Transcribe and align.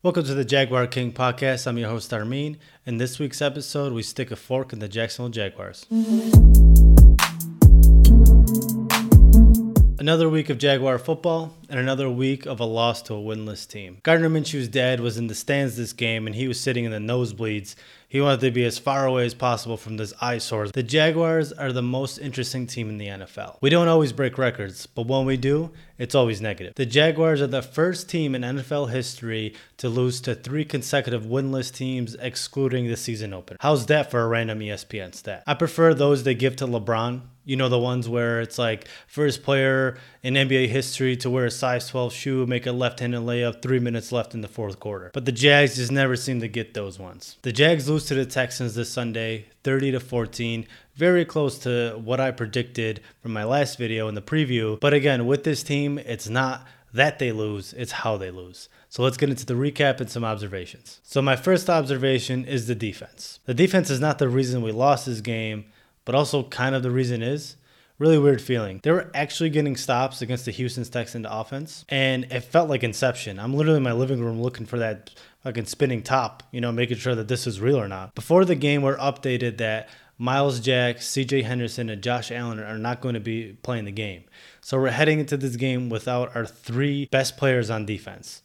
Welcome 0.00 0.26
to 0.26 0.34
the 0.34 0.44
Jaguar 0.44 0.86
King 0.86 1.10
podcast. 1.10 1.66
I'm 1.66 1.76
your 1.76 1.88
host, 1.88 2.14
Armin. 2.14 2.58
In 2.86 2.98
this 2.98 3.18
week's 3.18 3.42
episode, 3.42 3.92
we 3.92 4.04
stick 4.04 4.30
a 4.30 4.36
fork 4.36 4.72
in 4.72 4.78
the 4.78 4.86
Jacksonville 4.86 5.30
Jaguars. 5.30 5.86
Another 10.08 10.30
week 10.30 10.48
of 10.48 10.56
Jaguar 10.56 10.98
football 10.98 11.52
and 11.68 11.78
another 11.78 12.08
week 12.08 12.46
of 12.46 12.60
a 12.60 12.64
loss 12.64 13.02
to 13.02 13.14
a 13.14 13.18
winless 13.18 13.68
team. 13.68 13.98
Gardner 14.02 14.30
Minshew's 14.30 14.66
dad 14.66 15.00
was 15.00 15.18
in 15.18 15.26
the 15.26 15.34
stands 15.34 15.76
this 15.76 15.92
game 15.92 16.26
and 16.26 16.34
he 16.34 16.48
was 16.48 16.58
sitting 16.58 16.86
in 16.86 16.92
the 16.92 16.96
nosebleeds 16.96 17.74
he 18.10 18.22
wanted 18.22 18.40
to 18.40 18.50
be 18.50 18.64
as 18.64 18.78
far 18.78 19.04
away 19.04 19.26
as 19.26 19.34
possible 19.34 19.76
from 19.76 19.98
this 19.98 20.14
eyesore. 20.18 20.68
The 20.68 20.82
Jaguars 20.82 21.52
are 21.52 21.72
the 21.72 21.82
most 21.82 22.16
interesting 22.16 22.66
team 22.66 22.88
in 22.88 22.96
the 22.96 23.08
NFL. 23.08 23.58
We 23.60 23.68
don't 23.68 23.86
always 23.86 24.14
break 24.14 24.38
records, 24.38 24.86
but 24.86 25.06
when 25.06 25.26
we 25.26 25.36
do, 25.36 25.72
it's 25.98 26.14
always 26.14 26.40
negative. 26.40 26.72
The 26.74 26.86
Jaguars 26.86 27.42
are 27.42 27.46
the 27.46 27.60
first 27.60 28.08
team 28.08 28.34
in 28.34 28.42
NFL 28.42 28.90
history 28.90 29.54
to 29.76 29.90
lose 29.90 30.22
to 30.22 30.34
three 30.34 30.64
consecutive 30.64 31.24
winless 31.24 31.70
teams, 31.70 32.14
excluding 32.14 32.86
the 32.86 32.96
season 32.96 33.34
opener. 33.34 33.58
How's 33.60 33.84
that 33.86 34.10
for 34.10 34.22
a 34.22 34.28
random 34.28 34.60
ESPN 34.60 35.14
stat? 35.14 35.42
I 35.46 35.52
prefer 35.52 35.92
those 35.92 36.22
they 36.22 36.34
give 36.34 36.56
to 36.56 36.66
LeBron. 36.66 37.20
You 37.48 37.56
know, 37.56 37.68
the 37.68 37.78
ones 37.78 38.08
where 38.08 38.40
it's 38.40 38.58
like 38.58 38.88
first 39.06 39.42
player 39.42 39.98
in 40.22 40.34
NBA 40.34 40.68
history 40.68 41.14
to 41.18 41.28
wear 41.28 41.44
a 41.44 41.50
size 41.50 41.88
12 41.88 42.12
shoe, 42.12 42.46
make 42.46 42.66
a 42.66 42.72
left 42.72 43.00
handed 43.00 43.20
layup, 43.20 43.60
three 43.60 43.80
minutes 43.80 44.12
left 44.12 44.32
in 44.32 44.40
the 44.40 44.48
fourth 44.48 44.80
quarter. 44.80 45.10
But 45.12 45.26
the 45.26 45.32
Jags 45.32 45.76
just 45.76 45.92
never 45.92 46.16
seem 46.16 46.40
to 46.40 46.48
get 46.48 46.72
those 46.72 46.98
ones. 46.98 47.36
The 47.42 47.52
Jags 47.52 47.88
lose 47.88 47.98
lose 47.98 48.06
to 48.06 48.14
the 48.14 48.24
Texans 48.24 48.76
this 48.76 48.88
Sunday, 48.88 49.46
30 49.64 49.90
to 49.90 49.98
14. 49.98 50.68
Very 50.94 51.24
close 51.24 51.58
to 51.58 52.00
what 52.04 52.20
I 52.20 52.30
predicted 52.30 53.00
from 53.20 53.32
my 53.32 53.42
last 53.42 53.76
video 53.76 54.06
in 54.06 54.14
the 54.14 54.22
preview. 54.22 54.78
But 54.78 54.94
again, 54.94 55.26
with 55.26 55.42
this 55.42 55.64
team, 55.64 55.98
it's 55.98 56.28
not 56.28 56.64
that 56.94 57.18
they 57.18 57.32
lose, 57.32 57.72
it's 57.72 57.90
how 57.90 58.16
they 58.16 58.30
lose. 58.30 58.68
So 58.88 59.02
let's 59.02 59.16
get 59.16 59.30
into 59.30 59.44
the 59.44 59.54
recap 59.54 60.00
and 60.00 60.08
some 60.08 60.24
observations. 60.24 61.00
So, 61.02 61.20
my 61.20 61.34
first 61.34 61.68
observation 61.68 62.44
is 62.44 62.68
the 62.68 62.76
defense. 62.76 63.40
The 63.46 63.52
defense 63.52 63.90
is 63.90 63.98
not 63.98 64.20
the 64.20 64.28
reason 64.28 64.62
we 64.62 64.70
lost 64.70 65.06
this 65.06 65.20
game, 65.20 65.64
but 66.08 66.14
also 66.14 66.42
kind 66.44 66.74
of 66.74 66.82
the 66.82 66.90
reason 66.90 67.20
is 67.20 67.56
really 67.98 68.18
weird 68.18 68.40
feeling. 68.40 68.80
They 68.82 68.92
were 68.92 69.10
actually 69.12 69.50
getting 69.50 69.76
stops 69.76 70.22
against 70.22 70.46
the 70.46 70.50
Houston 70.52 70.82
Texans 70.84 71.26
offense, 71.28 71.84
and 71.90 72.24
it 72.30 72.44
felt 72.44 72.70
like 72.70 72.82
inception. 72.82 73.38
I'm 73.38 73.52
literally 73.52 73.76
in 73.76 73.82
my 73.82 73.92
living 73.92 74.24
room 74.24 74.40
looking 74.40 74.64
for 74.64 74.78
that 74.78 75.10
fucking 75.42 75.66
spinning 75.66 76.02
top, 76.02 76.44
you 76.50 76.62
know, 76.62 76.72
making 76.72 76.96
sure 76.96 77.14
that 77.14 77.28
this 77.28 77.46
is 77.46 77.60
real 77.60 77.78
or 77.78 77.88
not. 77.88 78.14
Before 78.14 78.46
the 78.46 78.54
game, 78.54 78.80
we're 78.80 78.96
updated 78.96 79.58
that 79.58 79.90
Myles 80.16 80.60
Jack, 80.60 80.96
CJ 80.96 81.44
Henderson, 81.44 81.90
and 81.90 82.02
Josh 82.02 82.32
Allen 82.32 82.58
are 82.58 82.78
not 82.78 83.02
going 83.02 83.12
to 83.12 83.20
be 83.20 83.58
playing 83.62 83.84
the 83.84 83.92
game. 83.92 84.24
So 84.62 84.80
we're 84.80 84.88
heading 84.88 85.20
into 85.20 85.36
this 85.36 85.56
game 85.56 85.90
without 85.90 86.34
our 86.34 86.46
three 86.46 87.04
best 87.04 87.36
players 87.36 87.68
on 87.68 87.84
defense. 87.84 88.40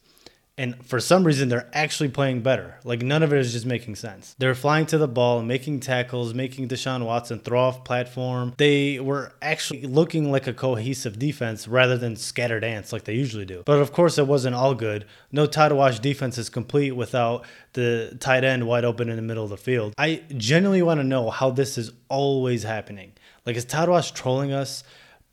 And 0.56 0.86
for 0.86 1.00
some 1.00 1.24
reason, 1.24 1.50
they're 1.50 1.70
actually 1.74 2.10
playing 2.10 2.42
better. 2.42 2.80
Like 2.84 3.02
none 3.02 3.24
of 3.24 3.34
it 3.34 3.40
is 3.40 3.54
just 3.54 3.66
making 3.66 3.96
sense. 3.96 4.36
They're 4.38 4.54
flying 4.54 4.86
to 4.88 5.00
the 5.00 5.08
ball, 5.08 5.42
making 5.42 5.80
tackles, 5.80 6.36
making 6.36 6.68
Deshaun 6.68 7.04
Watson 7.04 7.40
throw 7.40 7.60
off 7.60 7.84
platform. 7.84 8.54
They 8.58 9.00
were 9.00 9.34
actually 9.42 9.84
looking 9.84 10.32
like 10.32 10.46
a 10.46 10.54
cohesive 10.54 11.18
defense 11.18 11.68
rather 11.68 11.98
than 11.98 12.16
scattered 12.16 12.64
ants 12.64 12.94
like 12.94 13.06
they 13.06 13.16
usually 13.16 13.46
do. 13.46 13.64
But 13.66 13.80
of 13.80 13.92
course, 13.94 14.20
it 14.20 14.28
wasn't 14.28 14.56
all 14.56 14.76
good. 14.76 15.06
No 15.32 15.48
Todd 15.48 15.72
Wash 15.72 16.00
defense 16.00 16.38
is 16.38 16.50
complete 16.50 16.92
without 16.92 17.46
the 17.74 18.16
tight 18.20 18.44
end 18.44 18.68
wide 18.68 18.86
open 18.86 19.10
in 19.10 19.16
the 19.16 19.24
middle 19.24 19.44
of 19.44 19.50
the 19.50 19.58
field. 19.58 19.96
I 19.98 20.22
genuinely 20.38 20.84
want 20.84 21.00
to 21.00 21.04
know 21.04 21.32
how 21.32 21.50
this 21.50 21.80
is 21.80 21.92
always 22.10 22.62
happening. 22.62 23.14
Like, 23.46 23.56
is 23.56 23.66
Todd 23.66 23.90
Wash 23.90 24.12
trolling 24.12 24.54
us? 24.54 24.84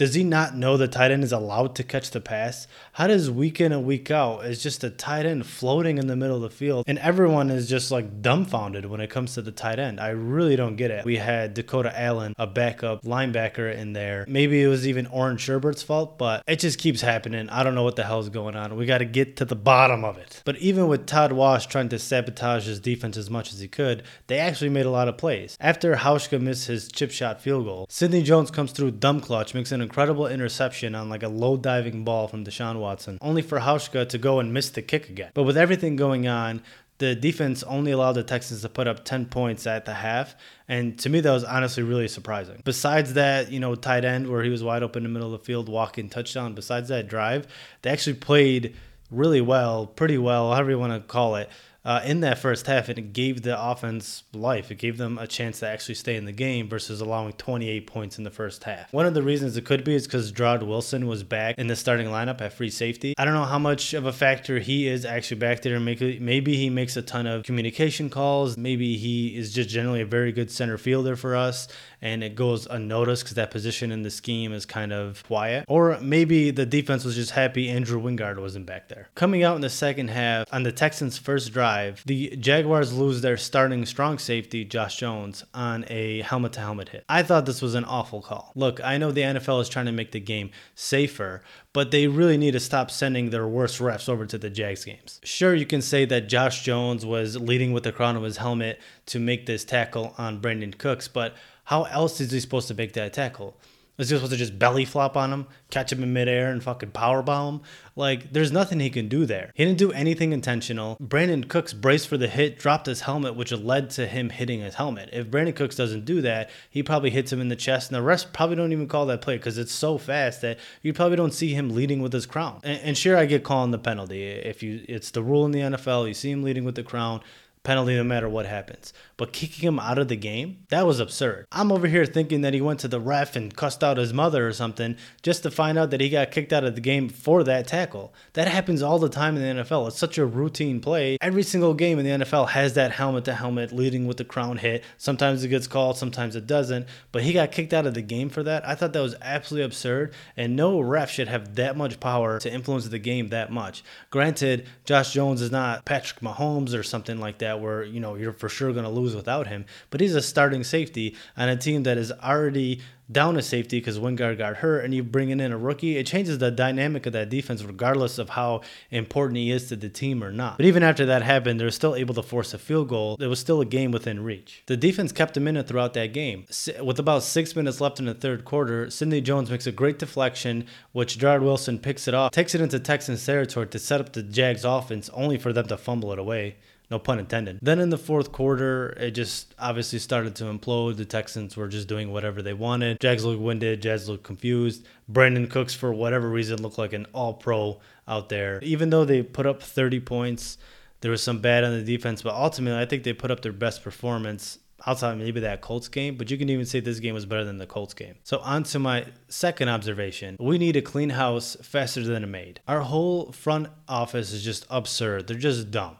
Does 0.01 0.15
he 0.15 0.25
not 0.25 0.57
know 0.57 0.79
the 0.79 0.89
tight 0.89 1.11
end 1.11 1.25
is 1.25 1.31
allowed 1.31 1.75
to 1.75 1.85
catch 1.85 2.11
the 2.11 2.23
pass? 2.23 2.67
How 2.95 3.07
does 3.07 3.31
week 3.31 3.61
in 3.61 3.71
and 3.71 3.85
week 3.85 4.11
out 4.11 4.47
is 4.47 4.63
just 4.63 4.83
a 4.83 4.89
tight 4.89 5.27
end 5.27 5.45
floating 5.45 5.99
in 5.99 6.07
the 6.07 6.17
middle 6.17 6.37
of 6.37 6.41
the 6.41 6.49
field 6.49 6.87
and 6.87 6.99
everyone 7.01 7.51
is 7.51 7.69
just 7.69 7.91
like 7.91 8.23
dumbfounded 8.23 8.87
when 8.87 9.03
it 9.03 9.11
comes 9.11 9.35
to 9.35 9.43
the 9.43 9.53
tight 9.53 9.79
end? 9.79 10.01
I 10.01 10.09
really 10.09 10.57
don't 10.57 10.77
get 10.77 10.91
it. 10.91 11.05
We 11.05 11.19
had 11.19 11.53
Dakota 11.53 11.93
Allen, 11.95 12.33
a 12.39 12.47
backup 12.47 13.03
linebacker 13.03 13.77
in 13.77 13.93
there. 13.93 14.25
Maybe 14.27 14.63
it 14.63 14.69
was 14.69 14.89
even 14.89 15.07
Oren 15.07 15.37
Schobert's 15.37 15.83
fault, 15.83 16.17
but 16.17 16.45
it 16.47 16.61
just 16.61 16.79
keeps 16.79 17.03
happening. 17.03 17.51
I 17.51 17.63
don't 17.63 17.75
know 17.75 17.85
what 17.85 17.97
the 17.97 18.05
hell 18.05 18.21
is 18.21 18.31
going 18.31 18.57
on. 18.57 18.77
We 18.77 18.87
got 18.87 18.99
to 18.99 19.05
get 19.05 19.37
to 19.37 19.45
the 19.45 19.55
bottom 19.55 20.03
of 20.03 20.17
it. 20.17 20.41
But 20.47 20.57
even 20.61 20.89
with 20.89 21.05
Todd 21.05 21.33
Wash 21.33 21.67
trying 21.67 21.91
to 21.91 21.99
sabotage 21.99 22.65
his 22.65 22.81
defense 22.81 23.19
as 23.19 23.29
much 23.29 23.53
as 23.53 23.61
he 23.61 23.69
could, 23.69 24.05
they 24.29 24.39
actually 24.39 24.71
made 24.71 24.87
a 24.87 24.91
lot 24.91 25.09
of 25.09 25.19
plays. 25.19 25.59
After 25.61 25.95
Hauschka 25.97 26.41
missed 26.41 26.69
his 26.69 26.89
chip 26.89 27.11
shot 27.11 27.43
field 27.43 27.67
goal, 27.67 27.87
Sidney 27.91 28.23
Jones 28.23 28.51
comes 28.51 28.73
through 28.73 28.93
dumb 28.93 29.21
clutch, 29.21 29.53
makes 29.53 29.73
an 29.73 29.90
incredible 29.91 30.29
interception 30.29 30.95
on 30.95 31.09
like 31.09 31.25
a 31.25 31.29
low 31.29 31.57
diving 31.57 32.05
ball 32.05 32.29
from 32.29 32.45
Deshaun 32.45 32.79
Watson, 32.79 33.19
only 33.21 33.43
for 33.43 33.59
Hauschka 33.59 34.09
to 34.11 34.19
go 34.19 34.39
and 34.39 34.55
miss 34.55 34.71
the 34.71 34.83
kick 34.83 35.09
again. 35.09 35.33
But 35.35 35.43
with 35.43 35.57
everything 35.57 35.97
going 35.97 36.29
on, 36.29 36.63
the 36.99 37.17
defense 37.17 37.65
only 37.65 37.91
allowed 37.91 38.13
the 38.13 38.23
Texans 38.23 38.63
to 38.63 38.69
put 38.69 38.87
up 38.87 39.05
10 39.05 39.27
points 39.27 39.67
at 39.67 39.87
the 39.87 39.95
half. 39.95 40.37
And 40.69 40.97
to 41.01 41.09
me, 41.09 41.19
that 41.19 41.33
was 41.33 41.43
honestly 41.43 41.83
really 41.83 42.07
surprising. 42.07 42.63
Besides 42.65 43.15
that, 43.15 43.51
you 43.51 43.59
know, 43.59 43.75
tight 43.75 44.05
end 44.05 44.31
where 44.31 44.45
he 44.45 44.51
was 44.51 44.63
wide 44.63 44.85
open 44.85 45.05
in 45.05 45.13
the 45.13 45.19
middle 45.19 45.35
of 45.35 45.41
the 45.41 45.45
field, 45.45 45.69
walking 45.69 46.09
touchdown, 46.09 46.55
besides 46.55 46.89
that 46.91 47.09
drive, 47.09 47.49
they 47.83 47.91
actually 47.91 48.15
played 48.15 48.77
really 49.11 49.41
well, 49.41 49.89
pretty 49.89 50.19
well, 50.19 50.53
however 50.53 50.71
you 50.71 50.79
want 50.79 50.93
to 50.93 51.01
call 51.01 51.35
it 51.35 51.51
uh, 51.85 52.03
in 52.05 52.21
that 52.21 52.39
first 52.39 52.67
half, 52.67 52.89
and 52.89 52.99
it 52.99 53.13
gave 53.13 53.43
the 53.43 53.61
offense 53.61 54.25
life. 54.33 54.71
It 54.71 54.77
gave 54.77 54.99
them 54.99 55.19
a 55.19 55.27
chance 55.27 55.61
to 55.61 55.69
actually 55.69 55.95
stay 55.95 56.17
in 56.17 56.27
the 56.27 56.33
game 56.33 56.69
versus 56.69 57.01
allowing 57.01 57.33
28 57.35 57.87
points 57.87 58.19
in 58.19 58.25
the 58.25 58.31
first 58.31 58.65
half. 58.65 58.93
One 58.93 59.07
of 59.07 59.15
the 59.15 59.23
reasons 59.23 59.57
it 59.57 59.65
could 59.65 59.85
be 59.85 59.95
is 59.95 60.07
because 60.07 60.33
Jarrod 60.33 60.67
Wilson 60.67 61.07
was 61.07 61.23
back 61.23 61.59
in 61.59 61.69
the 61.69 61.77
starting 61.77 62.09
lineup 62.09 62.41
at 62.41 62.53
free 62.53 62.71
safety. 62.71 63.15
I 63.17 63.25
don't 63.25 63.35
know 63.35 63.45
how 63.45 63.59
much 63.59 63.95
of 63.95 64.07
a 64.07 64.13
factor 64.13 64.59
he 64.59 64.89
is 64.89 65.05
actually 65.05 65.39
back 65.39 65.63
there. 65.63 65.81
Maybe 65.81 66.57
he 66.57 66.69
makes 66.69 66.97
a 66.97 67.03
ton 67.03 67.27
of 67.27 67.45
communication 67.45 68.11
calls. 68.11 68.57
Maybe 68.57 68.97
he 68.97 69.37
is 69.37 69.53
just 69.53 69.71
generally 69.71 70.03
a 70.03 70.07
very 70.07 70.33
good 70.33 70.51
center 70.51 70.77
fielder 70.77 71.17
for 71.17 71.35
us, 71.35 71.69
and 72.03 72.23
it 72.23 72.35
goes 72.35 72.67
unnoticed 72.67 73.25
because 73.25 73.37
that 73.37 73.51
position 73.51 73.91
in 73.91 74.03
the 74.03 74.11
scheme 74.11 74.53
is 74.53 74.67
kind 74.67 74.93
of 74.93 75.23
quiet. 75.27 75.65
Or 75.67 75.99
maybe 76.01 76.51
the 76.51 76.67
defense 76.67 77.05
was 77.05 77.15
just 77.15 77.31
happy 77.31 77.71
Andrew 77.71 78.01
Wingard 78.01 78.39
wasn't 78.39 78.67
back 78.67 78.89
there. 78.89 79.09
Coming 79.15 79.43
out 79.43 79.55
in 79.55 79.63
the 79.63 79.71
second 79.71 80.09
half 80.09 80.47
on 80.53 80.63
the 80.63 80.73
Texans' 80.73 81.17
first 81.17 81.53
drive 81.53 81.70
drive, 81.71 82.03
the 82.07 82.37
Jaguars 82.37 82.93
lose 82.93 83.21
their 83.21 83.37
starting 83.37 83.87
strong 83.87 84.19
safety, 84.19 84.65
Josh 84.65 84.97
Jones, 84.97 85.45
on 85.55 85.85
a 85.89 86.23
helmet 86.23 86.53
to 86.55 86.61
helmet 86.61 86.91
hit. 86.91 87.05
I 87.09 87.23
thought 87.23 87.47
this 87.47 87.63
was 87.63 87.75
an 87.75 87.85
awful 87.85 88.23
call. 88.23 88.53
Look, 88.55 88.83
I 88.83 88.99
know 88.99 89.13
the 89.13 89.23
NFL 89.23 89.63
is 89.63 89.69
trying 89.69 89.87
to 89.87 89.93
make 89.93 90.13
the 90.13 90.21
game 90.21 90.51
safer, 90.75 91.43
but 91.73 91.91
they 91.91 92.07
really 92.07 92.37
need 92.37 92.53
to 92.53 92.61
stop 92.61 92.91
sending 92.91 93.31
their 93.31 93.47
worst 93.47 93.79
refs 93.79 94.09
over 94.09 94.27
to 94.27 94.39
the 94.39 94.51
Jags 94.51 94.85
games. 94.85 95.21
Sure, 95.25 95.55
you 95.55 95.67
can 95.67 95.83
say 95.83 96.05
that 96.07 96.29
Josh 96.29 96.63
Jones 96.65 97.07
was 97.07 97.37
leading 97.37 97.73
with 97.73 97.85
the 97.85 97.93
crown 97.93 98.17
of 98.17 98.23
his 98.23 98.39
helmet 98.39 98.81
to 99.07 99.19
make 99.19 99.47
this 99.47 99.65
tackle 99.65 100.15
on 100.19 100.41
Brandin 100.41 100.77
Cooks, 100.77 101.09
but 101.09 101.35
how 101.65 101.85
else 101.85 102.21
is 102.21 102.33
he 102.33 102.41
supposed 102.41 102.69
to 102.69 102.75
make 102.75 102.95
that 102.95 103.13
tackle? 103.13 103.57
Is 104.01 104.09
he 104.09 104.17
supposed 104.17 104.33
to 104.33 104.39
just 104.39 104.59
belly 104.59 104.87
flop 104.87 105.15
on 105.17 105.31
him, 105.31 105.47
catch 105.69 105.93
him 105.93 106.03
in 106.03 106.13
midair, 106.13 106.51
and 106.51 106.63
fucking 106.63 106.93
powerbomb 106.93 107.49
him? 107.49 107.61
Like, 107.97 108.33
there's 108.33 108.51
nothing 108.51 108.81
he 108.81 108.89
can 108.89 109.09
do 109.09 109.27
there. 109.27 109.53
He 109.55 109.65
didn't 109.65 109.79
do 109.79 109.93
anything 109.93 110.33
intentional. 110.33 110.97
Brandin 110.97 111.49
Cooks 111.49 111.75
braced 111.75 112.09
for 112.09 112.17
the 112.17 112.27
hit, 112.27 112.59
dropped 112.59 112.87
his 112.87 113.03
helmet, 113.03 113.37
which 113.37 113.53
led 113.53 113.91
to 113.91 114.07
him 114.07 114.31
hitting 114.31 114.61
his 114.61 114.77
helmet. 114.77 115.11
If 115.13 115.27
Brandin 115.31 115.55
Cooks 115.55 115.77
doesn't 115.77 116.07
do 116.07 116.23
that, 116.23 116.49
he 116.71 116.83
probably 116.83 117.11
hits 117.11 117.31
him 117.31 117.43
in 117.43 117.49
the 117.49 117.57
chest, 117.57 117.91
and 117.91 117.97
the 117.97 118.03
rest 118.03 118.33
probably 118.33 118.57
don't 118.57 118.73
even 118.73 118.89
call 118.89 119.05
that 119.07 119.21
play 119.21 119.37
because 119.37 119.59
it's 119.59 119.73
so 119.73 119.99
fast 119.99 120.41
that 120.41 120.59
you 120.81 120.95
probably 120.95 121.17
don't 121.17 121.35
see 121.35 121.53
him 121.53 121.69
leading 121.71 122.01
with 122.01 122.15
his 122.15 122.25
crown. 122.25 122.61
And, 122.65 122.81
and 122.81 122.99
sure, 122.99 123.19
I 123.19 123.27
get 123.27 123.45
calling 123.45 123.71
the 123.71 123.79
penalty. 123.79 124.25
If 124.25 124.63
you, 124.63 124.83
it's 124.89 125.11
the 125.11 125.23
rule 125.23 125.45
in 125.45 125.53
the 125.53 125.61
NFL. 125.61 126.09
You 126.09 126.15
see 126.15 126.31
him 126.31 126.43
leading 126.43 126.65
with 126.65 126.75
the 126.75 126.83
crown 126.83 127.21
penalty 127.63 127.95
no 127.95 128.05
matter 128.05 128.29
what 128.29 128.47
happens. 128.47 128.93
But 129.21 129.35
kicking 129.35 129.69
him 129.69 129.79
out 129.79 129.99
of 129.99 130.09
the 130.09 130.17
game, 130.17 130.65
that 130.71 130.87
was 130.87 130.99
absurd. 130.99 131.45
I'm 131.53 131.71
over 131.71 131.87
here 131.87 132.07
thinking 132.07 132.41
that 132.41 132.55
he 132.55 132.63
went 132.63 132.81
to 132.81 132.89
the 132.89 132.99
ref 132.99 133.37
and 133.37 133.55
cussed 133.55 133.85
out 133.85 133.99
his 133.99 134.15
mother 134.15 134.49
or 134.49 134.55
something 134.55 134.97
just 135.21 135.43
to 135.43 135.51
find 135.51 135.77
out 135.77 135.91
that 135.91 136.01
he 136.01 136.09
got 136.09 136.31
kicked 136.31 136.55
out 136.55 136.65
of 136.65 136.75
the 136.75 136.81
game 136.81 137.11
for 137.11 137.45
that 137.45 137.67
tackle. 137.67 138.15
That 138.33 138.49
happens 138.49 138.81
all 138.81 138.99
the 138.99 139.11
time 139.11 139.37
in 139.37 139.43
the 139.59 139.63
NFL. 139.63 139.89
It's 139.89 139.99
such 139.99 140.17
a 140.17 140.25
routine 140.25 140.81
play. 140.81 141.19
Every 141.21 141.43
single 141.43 141.75
game 141.75 141.99
in 141.99 142.07
the 142.07 142.25
NFL 142.25 142.49
has 142.49 142.73
that 142.73 142.93
helmet 142.93 143.27
to 143.27 143.35
helmet 143.35 143.73
leading 143.73 144.07
with 144.07 144.17
the 144.17 144.25
crown 144.25 144.57
hit. 144.57 144.85
Sometimes 144.97 145.45
it 145.45 145.49
gets 145.49 145.67
called, 145.67 145.99
sometimes 145.99 146.35
it 146.35 146.47
doesn't. 146.47 146.87
But 147.13 147.23
he 147.23 147.35
got 147.35 147.53
kicked 147.53 147.75
out 147.75 147.85
of 147.85 147.93
the 147.93 148.01
game 148.01 148.31
for 148.31 148.43
that. 148.45 148.67
I 148.67 148.75
thought 148.75 148.95
that 148.95 149.03
was 149.03 149.17
absolutely 149.21 149.67
absurd, 149.67 150.15
and 150.35 150.57
no 150.57 150.81
ref 150.81 151.11
should 151.11 151.29
have 151.29 151.57
that 151.57 151.77
much 151.77 152.01
power 152.01 152.39
to 152.39 152.51
influence 152.51 152.89
the 152.89 152.99
game 152.99 153.29
that 153.29 153.53
much. 153.53 153.85
Granted, 154.09 154.67
Josh 154.87 155.13
Jones 155.13 155.43
is 155.43 155.51
not 155.51 155.85
Patrick 155.85 156.23
Mahomes 156.23 156.75
or 156.75 156.83
something 156.83 157.21
like 157.21 157.37
that 157.41 157.61
where 157.61 157.85
you 157.85 158.01
know 158.01 158.15
you're 158.15 158.33
for 158.33 158.49
sure 158.49 158.73
going 158.73 158.85
to 158.85 158.91
lose 158.91 159.10
without 159.15 159.47
him. 159.47 159.65
But 159.91 160.01
he's 160.01 160.15
a 160.15 160.23
starting 160.23 160.65
safety 160.65 161.17
on 161.37 161.49
a 161.49 161.57
team 161.57 161.83
that 161.85 161.99
is 161.99 162.13
already 162.13 162.81
down 163.11 163.37
a 163.37 163.43
safety 163.43 163.79
because 163.81 163.99
Wingard 163.99 164.39
got 164.39 164.57
hurt, 164.57 164.85
and 164.85 164.95
you 164.95 165.03
bring 165.03 165.31
in 165.31 165.41
a 165.41 165.59
rookie, 165.59 165.97
it 165.97 166.07
changes 166.07 166.39
the 166.39 166.51
dynamic 166.51 167.07
of 167.07 167.13
that 167.13 167.29
defense 167.29 167.63
regardless 167.63 168.19
of 168.19 168.31
how 168.31 168.61
important 168.91 169.37
he 169.37 169.51
is 169.51 169.69
to 169.69 169.77
the 169.77 169.89
team 169.89 170.23
or 170.23 170.31
not. 170.31 170.57
But 170.57 170.67
even 170.67 170.83
after 170.83 171.07
that 171.07 171.23
happened, 171.23 171.59
they 171.59 171.65
were 171.65 171.71
still 171.71 171.95
able 171.95 172.15
to 172.15 172.23
force 172.23 172.55
a 172.55 172.59
field 172.59 172.89
goal. 172.89 173.17
It 173.19 173.27
was 173.27 173.41
still 173.41 173.61
a 173.61 173.65
game 173.65 173.91
within 173.91 174.23
reach. 174.23 174.63
The 174.67 174.77
defense 174.77 175.13
kept 175.13 175.35
them 175.35 175.49
in 175.49 175.57
it 175.57 175.67
throughout 175.67 175.95
that 175.95 176.13
game. 176.13 176.47
With 176.81 176.99
about 176.99 177.23
six 177.23 177.57
minutes 177.57 177.81
left 177.81 177.99
in 177.99 178.07
the 178.07 178.15
third 178.15 178.45
quarter, 178.45 178.91
Sidney 178.91 179.21
Jones 179.21 179.51
makes 179.51 179.67
a 179.67 179.73
great 179.73 179.99
deflection, 179.99 180.67
which 180.93 181.19
Jarrod 181.19 181.43
Wilson 181.43 181.79
picks 181.79 182.07
it 182.07 182.15
off, 182.15 182.33
takes 182.33 182.55
it 182.55 182.61
into 182.61 182.79
Texans 182.79 183.25
territory 183.25 183.67
to 183.69 183.79
set 183.79 184.01
up 184.01 184.13
the 184.13 184.23
Jags 184.23 184.65
offense, 184.65 185.11
only 185.13 185.39
for 185.39 185.53
them 185.53 185.67
to 185.67 185.77
fumble 185.77 186.13
it 186.13 186.19
away. 186.19 186.57
No 186.91 186.99
pun 186.99 187.19
intended. 187.19 187.59
Then 187.63 187.79
in 187.79 187.91
the 187.91 187.99
fourth 187.99 188.33
quarter, 188.33 188.91
it 188.99 189.13
just 189.13 189.55
obviously 189.59 189.99
started 189.99 190.35
to 190.37 190.45
implode. 190.45 190.97
The 190.97 191.05
Texans 191.05 191.57
were 191.57 191.69
just 191.69 191.87
doing 191.87 192.11
whatever 192.11 192.43
they 192.43 192.53
wanted. 192.53 192.99
Jags 193.01 193.25
looked 193.25 193.41
winded. 193.41 193.83
Jags 193.83 194.09
looked 194.09 194.25
confused. 194.25 194.87
Brandin 195.11 195.49
Cooks, 195.49 195.75
for 195.75 195.93
whatever 195.93 196.29
reason, 196.29 196.63
looked 196.63 196.79
like 196.79 196.93
an 196.93 197.07
all 197.13 197.35
pro 197.35 197.81
out 198.09 198.29
there. 198.29 198.59
Even 198.63 198.91
though 198.91 199.05
they 199.05 199.23
put 199.23 199.47
up 199.47 199.63
30 199.63 200.01
points, 200.01 200.59
there 201.01 201.11
was 201.11 201.23
some 201.23 201.39
bad 201.41 201.65
on 201.65 201.73
the 201.73 201.83
defense, 201.83 202.23
but 202.23 202.35
ultimately, 202.35 202.81
I 202.81 202.87
think 202.87 203.05
they 203.05 203.13
put 203.13 203.31
up 203.31 203.41
their 203.41 203.53
best 203.53 203.83
performance 203.83 204.59
outside 204.87 205.19
maybe 205.19 205.41
that 205.41 205.61
Colts 205.61 205.89
game, 205.89 206.17
but 206.17 206.31
you 206.31 206.39
can 206.39 206.49
even 206.49 206.65
say 206.65 206.81
this 206.81 207.01
game 207.01 207.15
was 207.15 207.27
better 207.27 207.45
than 207.45 207.59
the 207.59 207.67
Colts 207.67 207.95
game. 207.95 208.15
So 208.25 208.39
on 208.39 208.63
to 208.65 208.79
my 208.79 209.07
second 209.29 209.69
observation. 209.69 210.37
We 210.41 210.59
need 210.59 210.77
a 210.77 210.83
clean 210.83 211.11
house 211.11 211.57
faster 211.63 212.03
than 212.03 212.25
a 212.25 212.27
maid. 212.27 212.61
Our 212.67 212.81
whole 212.81 213.33
front 213.33 213.69
office 213.89 214.33
is 214.33 214.43
just 214.43 214.67
absurd. 214.71 215.27
They're 215.27 215.37
just 215.37 215.71
dumb. 215.71 215.97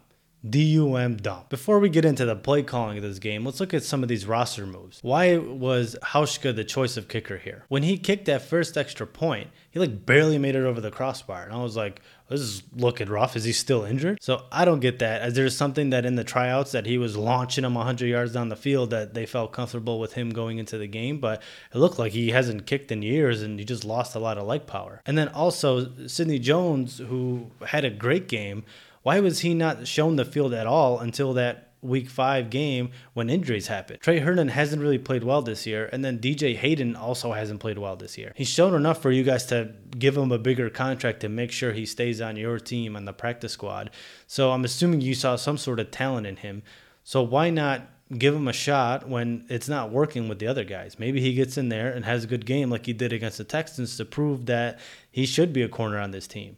DUM 0.49 1.17
dump. 1.17 1.51
Before 1.51 1.79
we 1.79 1.91
get 1.91 2.05
into 2.05 2.25
the 2.25 2.37
play 2.37 2.63
calling 2.63 2.97
of 2.97 3.03
this 3.03 3.19
game, 3.19 3.45
let's 3.45 3.61
look 3.61 3.75
at 3.75 3.83
some 3.83 4.03
of 4.03 4.09
these 4.09 4.27
roster 4.27 4.67
moves. 4.67 4.99
Why 5.03 5.37
was 5.37 5.97
Hauschka 6.03 6.55
the 6.57 6.65
choice 6.65 6.97
of 6.97 7.09
kicker 7.09 7.37
here? 7.37 7.65
When 7.69 7.83
he 7.83 7.99
kicked 7.99 8.25
that 8.25 8.43
first 8.43 8.79
extra 8.79 9.07
point, 9.07 9.51
he 9.71 9.79
like 9.79 10.07
barely 10.07 10.39
made 10.39 10.57
it 10.57 10.65
over 10.65 10.81
the 10.81 10.91
crossbar. 10.91 11.45
And 11.45 11.53
I 11.53 11.63
was 11.63 11.77
like, 11.77 12.01
this 12.29 12.41
is 12.41 12.63
looking 12.75 13.09
rough. 13.09 13.37
Is 13.37 13.45
he 13.45 13.53
still 13.53 13.85
injured? 13.85 14.19
So 14.23 14.45
I 14.51 14.65
don't 14.65 14.81
get 14.81 15.01
that. 15.01 15.23
Is 15.29 15.35
there 15.35 15.49
something 15.51 15.91
that 15.91 16.07
in 16.07 16.15
the 16.15 16.25
tryouts 16.25 16.73
that 16.73 16.87
he 16.87 16.97
was 16.97 17.17
launching 17.17 17.65
him 17.65 17.75
100 17.75 18.07
yards 18.07 18.33
down 18.33 18.49
the 18.49 18.57
field 18.57 18.91
that 18.91 19.15
they 19.15 19.27
felt 19.27 19.53
comfortable 19.53 20.01
with 20.01 20.15
him 20.15 20.31
going 20.31 20.59
into 20.59 20.79
the 20.79 20.87
game, 20.87 21.19
but 21.19 21.43
it 21.75 21.79
looked 21.79 21.99
like 21.99 22.13
he 22.13 22.31
hasn't 22.31 22.67
kicked 22.67 22.91
in 22.91 23.03
years 23.03 23.43
and 23.43 23.59
he 23.59 23.65
just 23.65 23.85
lost 23.85 24.15
a 24.15 24.21
lot 24.21 24.39
of 24.39 24.47
leg 24.47 24.67
power. 24.67 25.03
And 25.05 25.19
then 25.19 25.29
also 25.29 26.07
Sidney 26.07 26.39
Jones, 26.39 26.99
who 26.99 27.51
had 27.67 27.85
a 27.85 27.91
great 27.91 28.29
game, 28.29 28.65
why 29.11 29.19
was 29.19 29.41
he 29.41 29.55
not 29.55 29.89
shown 29.89 30.15
the 30.15 30.25
field 30.25 30.55
at 30.55 30.69
all 30.69 31.01
until 31.01 31.33
that 31.33 31.73
week 31.83 32.09
five 32.09 32.49
game 32.49 32.93
when 33.13 33.29
injuries 33.29 33.67
happened? 33.67 33.99
Tre 34.01 34.21
Herndon 34.21 34.47
hasn't 34.47 34.81
really 34.81 34.99
played 34.99 35.25
well 35.25 35.43
this 35.43 35.67
year, 35.67 35.91
and 35.93 36.05
then 36.05 36.21
DJ 36.21 36.55
Hayden 36.55 36.95
also 36.95 37.33
hasn't 37.33 37.59
played 37.59 37.77
well 37.77 37.97
this 37.97 38.17
year. 38.17 38.33
He's 38.37 38.49
shown 38.49 38.73
enough 38.73 39.03
for 39.03 39.11
you 39.11 39.25
guys 39.25 39.47
to 39.47 39.75
give 39.99 40.17
him 40.17 40.31
a 40.31 40.39
bigger 40.39 40.71
contract 40.71 41.19
to 41.23 41.29
make 41.29 41.51
sure 41.51 41.73
he 41.73 41.87
stays 41.87 42.21
on 42.21 42.37
your 42.37 42.61
team 42.61 42.95
on 42.95 43.05
the 43.05 43.13
practice 43.13 43.51
squad. 43.51 43.91
So 44.29 44.53
I'm 44.53 44.65
assuming 44.65 45.01
you 45.01 45.17
saw 45.17 45.35
some 45.35 45.59
sort 45.59 45.81
of 45.81 45.91
talent 45.91 46.29
in 46.29 46.37
him. 46.37 46.63
So 47.03 47.21
why 47.21 47.51
not 47.51 47.89
give 48.17 48.37
him 48.37 48.47
a 48.47 48.53
shot 48.53 49.09
when 49.09 49.45
it's 49.49 49.69
not 49.69 49.91
working 49.91 50.29
with 50.29 50.39
the 50.39 50.47
other 50.47 50.65
guys. 50.65 50.99
Maybe 51.01 51.21
he 51.21 51.35
gets 51.35 51.57
in 51.57 51.69
there 51.69 51.93
and 51.93 52.05
has 52.05 52.25
a 52.25 52.29
good 52.29 52.45
game 52.45 52.71
like 52.71 52.87
he 52.87 52.93
did 52.93 53.13
against 53.13 53.39
the 53.39 53.45
Texans 53.45 53.97
to 53.97 54.05
prove 54.05 54.47
that 54.47 54.79
he 55.11 55.27
should 55.27 55.53
be 55.53 55.63
a 55.63 55.69
corner 55.69 55.99
on 55.99 56.11
this 56.13 56.27
team. 56.27 56.57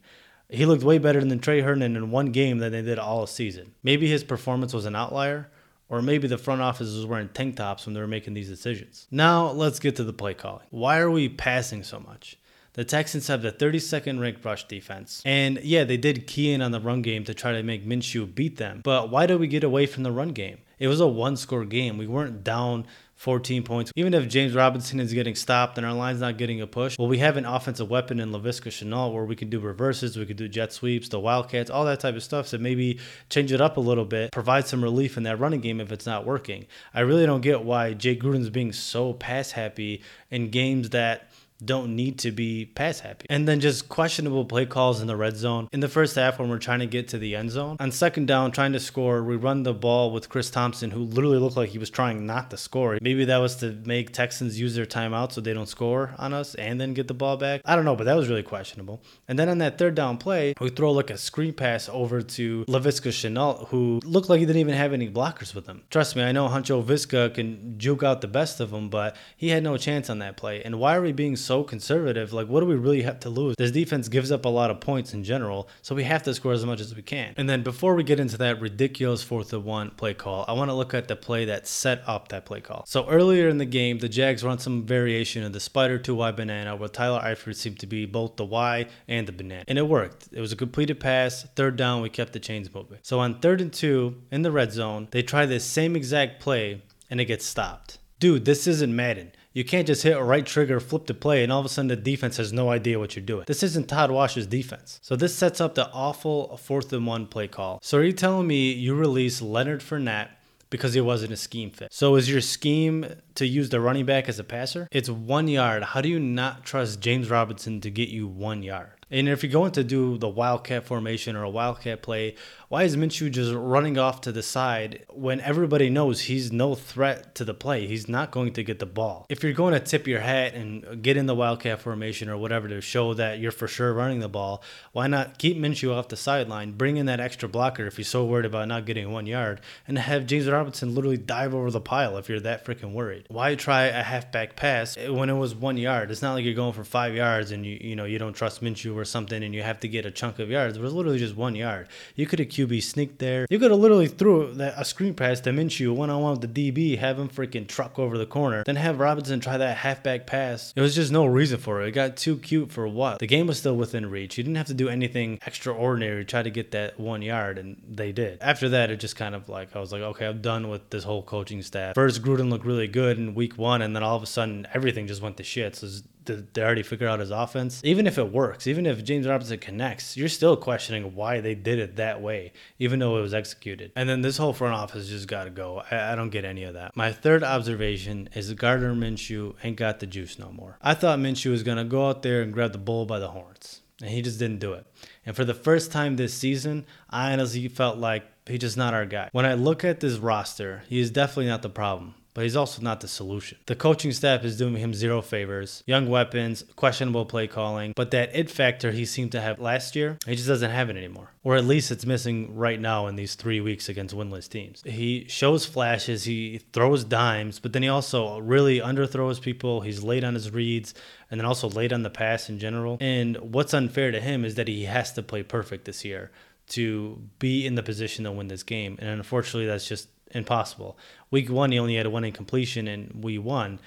He 0.52 0.66
looked 0.66 0.84
way 0.84 0.98
better 0.98 1.24
than 1.24 1.38
Tre 1.38 1.60
Herndon 1.62 1.96
in 1.96 2.10
one 2.10 2.26
game 2.26 2.58
than 2.58 2.72
they 2.72 2.82
did 2.82 2.98
all 2.98 3.26
season. 3.26 3.74
Maybe 3.82 4.06
his 4.06 4.22
performance 4.22 4.74
was 4.74 4.84
an 4.84 4.94
outlier, 4.94 5.50
or 5.88 6.02
maybe 6.02 6.28
the 6.28 6.38
front 6.38 6.60
office 6.60 6.94
was 6.94 7.06
wearing 7.06 7.30
tank 7.30 7.56
tops 7.56 7.86
when 7.86 7.94
they 7.94 8.00
were 8.00 8.06
making 8.06 8.34
these 8.34 8.48
decisions. 8.48 9.06
Now, 9.10 9.50
let's 9.50 9.78
get 9.78 9.96
to 9.96 10.04
the 10.04 10.12
play 10.12 10.34
calling. 10.34 10.66
Why 10.70 10.98
are 10.98 11.10
we 11.10 11.28
passing 11.28 11.82
so 11.82 12.00
much? 12.00 12.36
The 12.74 12.84
Texans 12.84 13.26
have 13.26 13.42
the 13.42 13.52
32nd 13.52 14.18
ranked 14.20 14.44
rush 14.44 14.64
defense. 14.64 15.22
And 15.26 15.60
yeah, 15.62 15.84
they 15.84 15.98
did 15.98 16.26
key 16.26 16.52
in 16.52 16.62
on 16.62 16.70
the 16.70 16.80
run 16.80 17.02
game 17.02 17.24
to 17.24 17.34
try 17.34 17.52
to 17.52 17.62
make 17.62 17.86
Minshew 17.86 18.34
beat 18.34 18.56
them. 18.56 18.80
But 18.82 19.10
why 19.10 19.26
do 19.26 19.36
we 19.36 19.46
get 19.46 19.64
away 19.64 19.84
from 19.84 20.02
the 20.02 20.12
run 20.12 20.30
game? 20.30 20.58
It 20.78 20.88
was 20.88 21.00
a 21.00 21.06
one 21.06 21.36
score 21.36 21.64
game. 21.66 21.98
We 21.98 22.06
weren't 22.06 22.42
down 22.42 22.86
14 23.22 23.62
points. 23.62 23.92
Even 23.94 24.14
if 24.14 24.28
James 24.28 24.52
Robinson 24.52 24.98
is 24.98 25.12
getting 25.12 25.36
stopped 25.36 25.78
and 25.78 25.86
our 25.86 25.92
line's 25.92 26.20
not 26.20 26.38
getting 26.38 26.60
a 26.60 26.66
push, 26.66 26.98
well, 26.98 27.06
we 27.06 27.18
have 27.18 27.36
an 27.36 27.46
offensive 27.46 27.88
weapon 27.88 28.18
in 28.18 28.32
Laviska 28.32 28.66
Shenault 28.66 29.14
where 29.14 29.24
we 29.24 29.36
can 29.36 29.48
do 29.48 29.60
reverses, 29.60 30.16
we 30.16 30.26
can 30.26 30.36
do 30.36 30.48
jet 30.48 30.72
sweeps, 30.72 31.08
the 31.08 31.20
Wildcats, 31.20 31.70
all 31.70 31.84
that 31.84 32.00
type 32.00 32.16
of 32.16 32.24
stuff. 32.24 32.48
So 32.48 32.58
maybe 32.58 32.98
change 33.30 33.52
it 33.52 33.60
up 33.60 33.76
a 33.76 33.80
little 33.80 34.04
bit, 34.04 34.32
provide 34.32 34.66
some 34.66 34.82
relief 34.82 35.16
in 35.16 35.22
that 35.22 35.38
running 35.38 35.60
game 35.60 35.80
if 35.80 35.92
it's 35.92 36.04
not 36.04 36.26
working. 36.26 36.66
I 36.92 37.02
really 37.02 37.24
don't 37.24 37.42
get 37.42 37.62
why 37.62 37.94
Jay 37.94 38.16
Gruden's 38.16 38.50
being 38.50 38.72
so 38.72 39.12
pass 39.12 39.52
happy 39.52 40.02
in 40.32 40.50
games 40.50 40.90
that 40.90 41.28
don't 41.64 41.94
need 41.94 42.18
to 42.20 42.30
be 42.30 42.66
pass 42.66 43.00
happy. 43.00 43.26
And 43.28 43.46
then 43.46 43.60
just 43.60 43.88
questionable 43.88 44.44
play 44.44 44.66
calls 44.66 45.00
in 45.00 45.06
the 45.06 45.16
red 45.16 45.36
zone. 45.36 45.68
In 45.72 45.80
the 45.80 45.88
first 45.88 46.16
half, 46.16 46.38
when 46.38 46.48
we're 46.48 46.58
trying 46.58 46.80
to 46.80 46.86
get 46.86 47.08
to 47.08 47.18
the 47.18 47.36
end 47.36 47.50
zone, 47.50 47.76
on 47.80 47.92
second 47.92 48.26
down, 48.26 48.52
trying 48.52 48.72
to 48.72 48.80
score, 48.80 49.22
we 49.22 49.36
run 49.36 49.62
the 49.62 49.74
ball 49.74 50.10
with 50.10 50.28
Chris 50.28 50.50
Thompson, 50.50 50.90
who 50.90 51.00
literally 51.00 51.38
looked 51.38 51.56
like 51.56 51.70
he 51.70 51.78
was 51.78 51.90
trying 51.90 52.26
not 52.26 52.50
to 52.50 52.56
score. 52.56 52.98
Maybe 53.00 53.24
that 53.26 53.38
was 53.38 53.56
to 53.56 53.72
make 53.84 54.12
Texans 54.12 54.58
use 54.58 54.74
their 54.74 54.86
timeout 54.86 55.32
so 55.32 55.40
they 55.40 55.54
don't 55.54 55.68
score 55.68 56.14
on 56.18 56.32
us 56.32 56.54
and 56.54 56.80
then 56.80 56.94
get 56.94 57.08
the 57.08 57.14
ball 57.14 57.36
back. 57.36 57.60
I 57.64 57.76
don't 57.76 57.84
know, 57.84 57.96
but 57.96 58.04
that 58.04 58.16
was 58.16 58.28
really 58.28 58.42
questionable. 58.42 59.02
And 59.28 59.38
then 59.38 59.48
on 59.48 59.58
that 59.58 59.78
third 59.78 59.94
down 59.94 60.18
play, 60.18 60.54
we 60.60 60.70
throw 60.70 60.92
like 60.92 61.10
a 61.10 61.18
screen 61.18 61.52
pass 61.52 61.88
over 61.88 62.22
to 62.22 62.64
Laviska 62.66 63.10
Shenault, 63.10 63.68
who 63.68 64.00
looked 64.04 64.28
like 64.28 64.40
he 64.40 64.46
didn't 64.46 64.60
even 64.60 64.74
have 64.74 64.92
any 64.92 65.10
blockers 65.10 65.54
with 65.54 65.66
him. 65.66 65.82
Trust 65.90 66.16
me, 66.16 66.22
I 66.22 66.32
know 66.32 66.48
Huncho 66.48 66.82
Viska 66.82 67.34
can 67.34 67.78
juke 67.78 68.02
out 68.02 68.20
the 68.20 68.28
best 68.28 68.60
of 68.60 68.70
them, 68.70 68.88
but 68.88 69.16
he 69.36 69.50
had 69.50 69.62
no 69.62 69.76
chance 69.76 70.08
on 70.08 70.18
that 70.20 70.36
play. 70.36 70.62
And 70.62 70.78
why 70.78 70.96
are 70.96 71.02
we 71.02 71.12
being 71.12 71.36
so 71.36 71.51
so 71.52 71.62
conservative. 71.62 72.32
Like, 72.32 72.48
what 72.48 72.60
do 72.60 72.66
we 72.66 72.76
really 72.76 73.02
have 73.02 73.20
to 73.20 73.28
lose? 73.28 73.56
This 73.58 73.70
defense 73.70 74.08
gives 74.08 74.32
up 74.32 74.46
a 74.46 74.48
lot 74.48 74.70
of 74.70 74.80
points 74.80 75.12
in 75.12 75.22
general, 75.22 75.68
so 75.82 75.94
we 75.94 76.04
have 76.04 76.22
to 76.22 76.32
score 76.32 76.54
as 76.54 76.64
much 76.64 76.80
as 76.80 76.94
we 76.94 77.02
can. 77.02 77.34
And 77.36 77.46
then 77.46 77.62
before 77.62 77.94
we 77.94 78.04
get 78.04 78.18
into 78.18 78.38
that 78.38 78.58
ridiculous 78.58 79.22
fourth 79.22 79.52
and 79.52 79.62
one 79.62 79.90
play 79.90 80.14
call, 80.14 80.46
I 80.48 80.54
want 80.54 80.70
to 80.70 80.74
look 80.74 80.94
at 80.94 81.08
the 81.08 81.16
play 81.16 81.44
that 81.44 81.68
set 81.68 82.02
up 82.06 82.28
that 82.28 82.46
play 82.46 82.62
call. 82.62 82.84
So 82.86 83.06
earlier 83.06 83.50
in 83.50 83.58
the 83.58 83.66
game, 83.66 83.98
the 83.98 84.08
Jags 84.08 84.42
run 84.42 84.58
some 84.58 84.86
variation 84.86 85.44
of 85.44 85.52
the 85.52 85.60
spider 85.60 85.98
to 85.98 86.14
Y 86.14 86.30
banana, 86.30 86.74
where 86.74 86.88
Tyler 86.88 87.20
Eifert 87.20 87.56
seemed 87.56 87.80
to 87.80 87.86
be 87.86 88.06
both 88.06 88.36
the 88.36 88.46
Y 88.46 88.86
and 89.06 89.28
the 89.28 89.32
banana, 89.32 89.64
and 89.68 89.76
it 89.76 89.86
worked. 89.86 90.30
It 90.32 90.40
was 90.40 90.52
a 90.52 90.56
completed 90.56 91.00
pass. 91.00 91.46
Third 91.54 91.76
down, 91.76 92.00
we 92.00 92.08
kept 92.08 92.32
the 92.32 92.40
chains 92.40 92.72
moving. 92.72 93.00
So 93.02 93.20
on 93.20 93.40
third 93.40 93.60
and 93.60 93.70
two 93.70 94.22
in 94.30 94.40
the 94.40 94.52
red 94.52 94.72
zone, 94.72 95.08
they 95.10 95.22
try 95.22 95.44
this 95.44 95.66
same 95.66 95.96
exact 95.96 96.40
play, 96.40 96.80
and 97.10 97.20
it 97.20 97.26
gets 97.26 97.44
stopped. 97.44 97.98
Dude, 98.18 98.46
this 98.46 98.66
isn't 98.66 98.96
Madden. 98.96 99.32
You 99.54 99.64
can't 99.64 99.86
just 99.86 100.02
hit 100.02 100.16
a 100.16 100.22
right 100.22 100.46
trigger, 100.46 100.80
flip 100.80 101.06
the 101.06 101.14
play, 101.14 101.42
and 101.42 101.52
all 101.52 101.60
of 101.60 101.66
a 101.66 101.68
sudden 101.68 101.88
the 101.88 101.96
defense 101.96 102.38
has 102.38 102.52
no 102.52 102.70
idea 102.70 102.98
what 102.98 103.14
you're 103.14 103.24
doing. 103.24 103.44
This 103.46 103.62
isn't 103.62 103.88
Todd 103.88 104.10
Wash's 104.10 104.46
defense. 104.46 104.98
So 105.02 105.14
this 105.14 105.34
sets 105.34 105.60
up 105.60 105.74
the 105.74 105.90
awful 105.90 106.56
fourth 106.56 106.92
and 106.92 107.06
one 107.06 107.26
play 107.26 107.48
call. 107.48 107.78
So 107.82 107.98
are 107.98 108.04
you 108.04 108.12
telling 108.12 108.46
me 108.46 108.72
you 108.72 108.94
release 108.94 109.42
Leonard 109.42 109.80
Fournette 109.80 110.28
because 110.70 110.96
it 110.96 111.02
wasn't 111.02 111.32
a 111.32 111.36
scheme 111.36 111.70
fit? 111.70 111.92
So 111.92 112.16
is 112.16 112.30
your 112.30 112.40
scheme 112.40 113.04
to 113.34 113.46
use 113.46 113.68
the 113.68 113.80
running 113.80 114.06
back 114.06 114.26
as 114.26 114.38
a 114.38 114.44
passer? 114.44 114.88
It's 114.90 115.10
one 115.10 115.48
yard. 115.48 115.82
How 115.82 116.00
do 116.00 116.08
you 116.08 116.18
not 116.18 116.64
trust 116.64 117.00
James 117.00 117.28
Robinson 117.28 117.82
to 117.82 117.90
get 117.90 118.08
you 118.08 118.26
one 118.26 118.62
yard? 118.62 119.01
And 119.12 119.28
if 119.28 119.42
you're 119.42 119.52
going 119.52 119.72
to 119.72 119.84
do 119.84 120.16
the 120.16 120.28
wildcat 120.28 120.84
formation 120.84 121.36
or 121.36 121.42
a 121.42 121.50
wildcat 121.50 122.00
play, 122.00 122.34
why 122.72 122.84
is 122.84 122.96
Minshew 122.96 123.30
just 123.30 123.52
running 123.52 123.98
off 123.98 124.22
to 124.22 124.32
the 124.32 124.42
side 124.42 125.04
when 125.10 125.42
everybody 125.42 125.90
knows 125.90 126.22
he's 126.22 126.50
no 126.50 126.74
threat 126.74 127.34
to 127.34 127.44
the 127.44 127.52
play? 127.52 127.86
He's 127.86 128.08
not 128.08 128.30
going 128.30 128.54
to 128.54 128.64
get 128.64 128.78
the 128.78 128.86
ball. 128.86 129.26
If 129.28 129.42
you're 129.42 129.52
going 129.52 129.74
to 129.74 129.80
tip 129.80 130.06
your 130.06 130.20
hat 130.20 130.54
and 130.54 131.02
get 131.02 131.18
in 131.18 131.26
the 131.26 131.34
wildcat 131.34 131.82
formation 131.82 132.30
or 132.30 132.38
whatever 132.38 132.68
to 132.68 132.80
show 132.80 133.12
that 133.12 133.38
you're 133.38 133.52
for 133.52 133.68
sure 133.68 133.92
running 133.92 134.20
the 134.20 134.28
ball, 134.30 134.62
why 134.92 135.06
not 135.06 135.36
keep 135.36 135.58
Minshew 135.58 135.94
off 135.94 136.08
the 136.08 136.16
sideline, 136.16 136.72
bring 136.72 136.96
in 136.96 137.04
that 137.04 137.20
extra 137.20 137.46
blocker 137.46 137.84
if 137.84 137.98
you're 137.98 138.06
so 138.06 138.24
worried 138.24 138.46
about 138.46 138.66
not 138.68 138.86
getting 138.86 139.12
one 139.12 139.26
yard, 139.26 139.60
and 139.86 139.98
have 139.98 140.26
James 140.26 140.48
Robinson 140.48 140.94
literally 140.94 141.18
dive 141.18 141.54
over 141.54 141.70
the 141.70 141.78
pile 141.78 142.16
if 142.16 142.30
you're 142.30 142.40
that 142.40 142.64
freaking 142.64 142.94
worried? 142.94 143.26
Why 143.28 143.54
try 143.54 143.82
a 143.82 144.02
halfback 144.02 144.56
pass 144.56 144.96
when 144.96 145.28
it 145.28 145.36
was 145.36 145.54
one 145.54 145.76
yard? 145.76 146.10
It's 146.10 146.22
not 146.22 146.32
like 146.32 146.46
you're 146.46 146.54
going 146.54 146.72
for 146.72 146.84
five 146.84 147.14
yards 147.14 147.50
and 147.50 147.66
you 147.66 147.76
you 147.82 147.96
know 147.96 148.06
you 148.06 148.18
don't 148.18 148.32
trust 148.32 148.62
Minshew 148.62 149.01
or 149.02 149.04
something 149.04 149.42
and 149.42 149.54
you 149.54 149.62
have 149.62 149.80
to 149.80 149.88
get 149.88 150.06
a 150.06 150.10
chunk 150.10 150.38
of 150.38 150.48
yards. 150.48 150.78
It 150.78 150.80
was 150.80 150.94
literally 150.94 151.18
just 151.18 151.36
one 151.36 151.54
yard. 151.54 151.88
You 152.14 152.26
could 152.26 152.38
have 152.38 152.48
QB 152.48 152.82
sneaked 152.82 153.18
there. 153.18 153.46
You 153.50 153.58
could 153.58 153.72
have 153.72 153.80
literally 153.80 154.06
threw 154.06 154.54
that, 154.54 154.74
a 154.76 154.84
screen 154.84 155.14
pass 155.14 155.40
to 155.40 155.50
Minshew 155.50 155.94
one 155.94 156.08
on 156.08 156.22
one 156.22 156.38
with 156.38 156.54
the 156.54 156.72
DB, 156.72 156.98
have 156.98 157.18
him 157.18 157.28
freaking 157.28 157.66
truck 157.66 157.98
over 157.98 158.16
the 158.16 158.26
corner, 158.26 158.62
then 158.64 158.76
have 158.76 159.00
Robinson 159.00 159.40
try 159.40 159.56
that 159.56 159.78
halfback 159.78 160.26
pass. 160.26 160.72
It 160.76 160.80
was 160.80 160.94
just 160.94 161.10
no 161.10 161.26
reason 161.26 161.58
for 161.58 161.82
it. 161.82 161.88
It 161.88 161.92
got 161.92 162.16
too 162.16 162.38
cute 162.38 162.70
for 162.70 162.86
what? 162.86 163.18
The 163.18 163.26
game 163.26 163.48
was 163.48 163.58
still 163.58 163.76
within 163.76 164.08
reach. 164.08 164.38
You 164.38 164.44
didn't 164.44 164.56
have 164.56 164.68
to 164.68 164.74
do 164.74 164.88
anything 164.88 165.40
extraordinary 165.44 166.24
to 166.24 166.30
try 166.30 166.42
to 166.42 166.50
get 166.50 166.70
that 166.70 166.98
one 166.98 167.22
yard, 167.22 167.58
and 167.58 167.82
they 167.88 168.12
did. 168.12 168.38
After 168.40 168.68
that, 168.70 168.90
it 168.90 169.00
just 169.00 169.16
kind 169.16 169.34
of 169.34 169.48
like 169.48 169.74
I 169.74 169.80
was 169.80 169.92
like, 169.92 170.02
okay, 170.02 170.26
I'm 170.26 170.40
done 170.40 170.68
with 170.68 170.90
this 170.90 171.04
whole 171.04 171.22
coaching 171.22 171.62
staff. 171.62 171.94
First, 171.94 172.22
Gruden 172.22 172.50
looked 172.50 172.64
really 172.64 172.88
good 172.88 173.18
in 173.18 173.34
week 173.34 173.58
one, 173.58 173.82
and 173.82 173.94
then 173.96 174.02
all 174.02 174.16
of 174.16 174.22
a 174.22 174.26
sudden, 174.26 174.66
everything 174.72 175.06
just 175.06 175.22
went 175.22 175.36
to 175.38 175.42
shit. 175.42 175.76
So 175.76 175.88
they 176.26 176.62
already 176.62 176.82
figure 176.82 177.08
out 177.08 177.20
his 177.20 177.30
offense? 177.30 177.80
Even 177.84 178.06
if 178.06 178.18
it 178.18 178.32
works, 178.32 178.66
even 178.66 178.86
if 178.86 179.04
James 179.04 179.26
Robinson 179.26 179.58
connects, 179.58 180.16
you're 180.16 180.28
still 180.28 180.56
questioning 180.56 181.14
why 181.14 181.40
they 181.40 181.54
did 181.54 181.78
it 181.78 181.96
that 181.96 182.20
way, 182.20 182.52
even 182.78 182.98
though 182.98 183.18
it 183.18 183.22
was 183.22 183.34
executed. 183.34 183.92
And 183.96 184.08
then 184.08 184.22
this 184.22 184.36
whole 184.36 184.52
front 184.52 184.74
office 184.74 185.08
just 185.08 185.28
got 185.28 185.44
to 185.44 185.50
go. 185.50 185.82
I, 185.90 186.12
I, 186.12 186.14
don't 186.14 186.30
get 186.30 186.44
any 186.44 186.64
of 186.64 186.74
that. 186.74 186.96
My 186.96 187.12
third 187.12 187.42
observation 187.42 188.28
is 188.34 188.52
Gardner 188.54 188.94
Minshew 188.94 189.54
ain't 189.62 189.76
got 189.76 190.00
the 190.00 190.06
juice 190.06 190.38
no 190.38 190.52
more. 190.52 190.78
I 190.82 190.94
thought 190.94 191.18
Minshew 191.18 191.50
was 191.50 191.62
going 191.62 191.78
to 191.78 191.84
go 191.84 192.08
out 192.08 192.22
there 192.22 192.42
and 192.42 192.52
grab 192.52 192.72
the 192.72 192.78
bull 192.78 193.06
by 193.06 193.18
the 193.18 193.28
horns, 193.28 193.80
and 194.00 194.10
he 194.10 194.22
just 194.22 194.38
didn't 194.38 194.60
do 194.60 194.72
it. 194.72 194.86
And 195.26 195.36
for 195.36 195.44
the 195.44 195.54
first 195.54 195.92
time 195.92 196.16
this 196.16 196.34
season, 196.34 196.86
I 197.10 197.32
honestly 197.32 197.68
felt 197.68 197.98
like 197.98 198.24
he's 198.46 198.60
just 198.60 198.76
not 198.76 198.94
our 198.94 199.06
guy. 199.06 199.28
When 199.32 199.46
I 199.46 199.54
look 199.54 199.84
at 199.84 200.00
this 200.00 200.18
roster, 200.18 200.82
he 200.88 201.00
is 201.00 201.10
definitely 201.10 201.46
not 201.46 201.62
the 201.62 201.70
problem 201.70 202.14
but 202.34 202.44
he's 202.44 202.56
also 202.56 202.82
not 202.82 203.00
the 203.00 203.08
solution. 203.08 203.58
The 203.66 203.76
coaching 203.76 204.12
staff 204.12 204.44
is 204.44 204.56
doing 204.56 204.76
him 204.76 204.94
zero 204.94 205.20
favors. 205.22 205.82
Young 205.86 206.08
weapons, 206.08 206.64
questionable 206.76 207.26
play 207.26 207.46
calling, 207.46 207.92
but 207.94 208.10
that 208.12 208.34
it 208.34 208.50
factor 208.50 208.92
he 208.92 209.04
seemed 209.04 209.32
to 209.32 209.40
have 209.40 209.60
last 209.60 209.94
year, 209.94 210.18
he 210.26 210.34
just 210.34 210.48
doesn't 210.48 210.70
have 210.70 210.90
it 210.90 210.96
anymore. 210.96 211.30
Or 211.44 211.56
at 211.56 211.64
least 211.64 211.90
it's 211.90 212.06
missing 212.06 212.54
right 212.54 212.80
now 212.80 213.06
in 213.06 213.16
these 213.16 213.34
three 213.34 213.60
weeks 213.60 213.88
against 213.88 214.14
winless 214.14 214.48
teams. 214.48 214.82
He 214.86 215.26
shows 215.28 215.66
flashes, 215.66 216.24
he 216.24 216.60
throws 216.72 217.04
dimes, 217.04 217.58
but 217.58 217.72
then 217.72 217.82
he 217.82 217.88
also 217.88 218.38
really 218.38 218.78
underthrows 218.80 219.40
people. 219.40 219.80
He's 219.80 220.02
late 220.02 220.24
on 220.24 220.34
his 220.34 220.50
reads 220.50 220.94
and 221.30 221.40
then 221.40 221.46
also 221.46 221.68
late 221.68 221.92
on 221.92 222.02
the 222.02 222.10
pass 222.10 222.48
in 222.48 222.58
general. 222.58 222.98
And 223.00 223.36
what's 223.38 223.74
unfair 223.74 224.10
to 224.10 224.20
him 224.20 224.44
is 224.44 224.54
that 224.54 224.68
he 224.68 224.84
has 224.84 225.12
to 225.14 225.22
play 225.22 225.42
perfect 225.42 225.84
this 225.84 226.04
year 226.04 226.30
to 226.68 227.20
be 227.38 227.66
in 227.66 227.74
the 227.74 227.82
position 227.82 228.24
to 228.24 228.32
win 228.32 228.48
this 228.48 228.62
game. 228.62 228.96
And 229.00 229.08
unfortunately, 229.08 229.66
that's 229.66 229.88
just 229.88 230.08
impossible. 230.32 230.98
Week 231.30 231.50
one, 231.50 231.72
he 231.72 231.78
only 231.78 231.96
had 231.96 232.06
a 232.06 232.10
one 232.10 232.24
incompletion 232.24 232.88
and 232.88 233.22
we 233.22 233.38
won. 233.38 233.78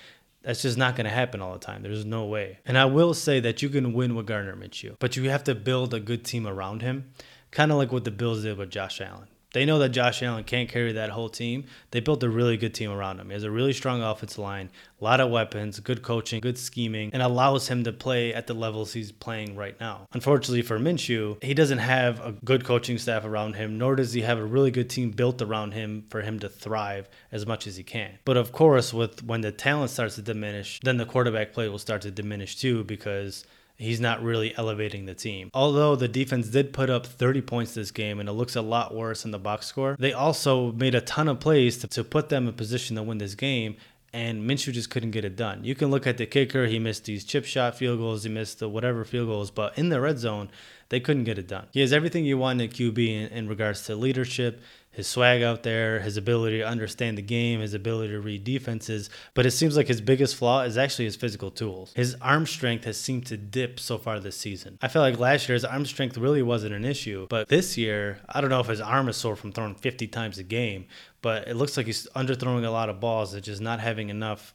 That's 0.41 0.61
just 0.61 0.77
not 0.77 0.95
going 0.95 1.05
to 1.05 1.11
happen 1.11 1.41
all 1.41 1.53
the 1.53 1.59
time. 1.59 1.81
There's 1.81 2.05
no 2.05 2.25
way. 2.25 2.59
And 2.65 2.77
I 2.77 2.85
will 2.85 3.13
say 3.15 3.39
that 3.39 3.61
you 3.61 3.69
can 3.69 3.93
win 3.93 4.13
with 4.15 4.27
Gardner 4.27 4.55
Minshew, 4.55 4.95
but 4.99 5.15
you 5.15 5.29
have 5.29 5.43
to 5.45 5.55
build 5.55 5.93
a 5.93 5.99
good 5.99 6.23
team 6.23 6.45
around 6.45 6.83
him, 6.83 7.11
kind 7.49 7.71
of 7.71 7.77
like 7.77 7.91
what 7.91 8.03
the 8.03 8.11
Bills 8.11 8.43
did 8.43 8.57
with 8.57 8.69
Josh 8.69 9.01
Allen. 9.01 9.27
They 9.55 9.63
know 9.63 9.79
that 9.79 9.89
Josh 9.89 10.21
Allen 10.21 10.43
can't 10.43 10.67
carry 10.67 10.91
that 10.91 11.11
whole 11.11 11.29
team. 11.29 11.63
They 11.91 12.01
built 12.01 12.21
a 12.23 12.29
really 12.29 12.57
good 12.57 12.73
team 12.73 12.91
around 12.91 13.21
him. 13.21 13.27
He 13.27 13.33
has 13.35 13.45
a 13.45 13.49
really 13.49 13.71
strong 13.71 14.01
offensive 14.01 14.37
line, 14.37 14.69
a 14.99 15.03
lot 15.05 15.21
of 15.21 15.31
weapons, 15.31 15.79
good 15.79 16.01
coaching, 16.01 16.41
good 16.41 16.57
scheming, 16.57 17.09
and 17.13 17.21
allows 17.21 17.69
him 17.69 17.85
to 17.85 17.93
play 17.93 18.33
at 18.33 18.47
the 18.47 18.53
levels 18.53 18.91
he's 18.91 19.13
playing 19.13 19.55
right 19.55 19.79
now. 19.79 20.09
Unfortunately 20.11 20.61
for 20.61 20.77
Minshew, 20.77 21.41
he 21.41 21.53
doesn't 21.53 21.77
have 21.77 22.19
a 22.19 22.33
good 22.43 22.65
coaching 22.65 22.97
staff 22.97 23.23
around 23.23 23.55
him, 23.55 23.77
nor 23.77 23.95
does 23.95 24.11
he 24.11 24.23
have 24.23 24.39
a 24.39 24.45
really 24.45 24.71
good 24.71 24.89
team 24.89 25.11
built 25.11 25.41
around 25.41 25.71
him 25.71 26.03
for 26.09 26.19
him 26.21 26.37
to 26.39 26.49
thrive 26.49 27.07
as 27.31 27.45
much 27.45 27.65
as 27.65 27.77
he 27.77 27.83
can. 27.83 28.11
But 28.25 28.35
of 28.35 28.51
course, 28.51 28.93
with 28.93 29.23
when 29.23 29.39
the 29.39 29.53
talent 29.53 29.89
starts 29.89 30.15
to 30.15 30.21
diminish, 30.21 30.81
then 30.83 30.97
the 30.97 31.05
quarterback 31.05 31.53
play 31.53 31.69
will 31.69 31.79
start 31.79 32.01
to 32.01 32.11
diminish 32.11 32.57
too 32.57 32.83
because 32.83 33.45
he's 33.77 33.99
not 33.99 34.23
really 34.23 34.55
elevating 34.57 35.05
the 35.05 35.13
team. 35.13 35.49
Although 35.53 35.95
the 35.95 36.07
defense 36.07 36.47
did 36.47 36.73
put 36.73 36.89
up 36.89 37.05
30 37.05 37.41
points 37.41 37.73
this 37.73 37.91
game 37.91 38.19
and 38.19 38.29
it 38.29 38.33
looks 38.33 38.55
a 38.55 38.61
lot 38.61 38.93
worse 38.93 39.25
in 39.25 39.31
the 39.31 39.39
box 39.39 39.65
score, 39.65 39.95
they 39.99 40.13
also 40.13 40.71
made 40.71 40.95
a 40.95 41.01
ton 41.01 41.27
of 41.27 41.39
plays 41.39 41.77
to, 41.79 41.87
to 41.87 42.03
put 42.03 42.29
them 42.29 42.47
in 42.47 42.53
position 42.53 42.95
to 42.95 43.03
win 43.03 43.17
this 43.17 43.35
game. 43.35 43.75
And 44.13 44.49
Minshew 44.49 44.71
just 44.71 44.89
couldn't 44.89 45.11
get 45.11 45.25
it 45.25 45.35
done. 45.35 45.65
You 45.65 45.75
can 45.75 45.91
look 45.91 46.07
at 46.07 46.17
the 46.17 46.25
kicker; 46.25 46.67
he 46.67 46.79
missed 46.79 47.03
these 47.03 47.25
chip 47.25 47.43
shot 47.43 47.75
field 47.75 47.99
goals, 47.99 48.23
he 48.23 48.29
missed 48.29 48.59
the 48.59 48.69
whatever 48.69 49.03
field 49.03 49.27
goals, 49.27 49.51
but 49.51 49.77
in 49.77 49.89
the 49.89 49.99
red 49.99 50.19
zone, 50.19 50.49
they 50.87 51.01
couldn't 51.01 51.25
get 51.25 51.37
it 51.37 51.49
done. 51.49 51.67
He 51.73 51.81
has 51.81 51.91
everything 51.91 52.23
you 52.23 52.37
want 52.37 52.61
in 52.61 52.69
a 52.69 52.71
QB 52.71 52.97
in, 52.97 53.27
in 53.37 53.49
regards 53.49 53.85
to 53.87 53.95
leadership, 53.97 54.61
his 54.95 55.07
swag 55.07 55.41
out 55.41 55.63
there, 55.63 55.99
his 55.99 56.15
ability 56.15 56.59
to 56.59 56.67
understand 56.67 57.17
the 57.17 57.21
game, 57.21 57.59
his 57.59 57.73
ability 57.73 58.13
to 58.13 58.19
read 58.19 58.43
defenses. 58.43 59.09
But 59.33 59.45
it 59.45 59.51
seems 59.51 59.75
like 59.75 59.87
his 59.87 60.01
biggest 60.01 60.35
flaw 60.35 60.61
is 60.61 60.77
actually 60.77 61.05
his 61.05 61.17
physical 61.17 61.51
tools. 61.51 61.91
His 61.95 62.15
arm 62.21 62.45
strength 62.45 62.85
has 62.85 62.97
seemed 62.97 63.25
to 63.27 63.37
dip 63.37 63.79
so 63.79 63.97
far 63.97 64.19
this 64.19 64.37
season. 64.37 64.77
I 64.81 64.87
feel 64.87 65.01
like 65.01 65.19
last 65.19 65.49
year 65.49 65.53
his 65.53 65.65
arm 65.65 65.85
strength 65.85 66.17
really 66.17 66.41
wasn't 66.41 66.73
an 66.73 66.85
issue, 66.85 67.27
but 67.29 67.49
this 67.49 67.77
year, 67.77 68.19
I 68.29 68.39
don't 68.39 68.49
know 68.49 68.61
if 68.61 68.67
his 68.67 68.81
arm 68.81 69.09
is 69.09 69.17
sore 69.17 69.35
from 69.35 69.51
throwing 69.51 69.75
50 69.75 70.07
times 70.07 70.37
a 70.37 70.43
game, 70.43 70.85
but 71.21 71.47
it 71.47 71.55
looks 71.55 71.75
like 71.75 71.87
he's 71.87 72.07
underthrowing 72.15 72.65
a 72.65 72.69
lot 72.69 72.89
of 72.89 72.99
balls 72.99 73.33
and 73.33 73.43
just 73.43 73.61
not 73.61 73.81
having 73.81 74.09
enough 74.09 74.53